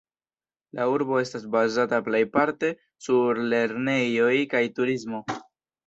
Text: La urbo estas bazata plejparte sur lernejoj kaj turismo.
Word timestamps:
La 0.79 0.87
urbo 0.93 1.19
estas 1.25 1.45
bazata 1.57 2.01
plejparte 2.09 2.73
sur 3.09 3.45
lernejoj 3.55 4.35
kaj 4.57 4.67
turismo. 4.81 5.27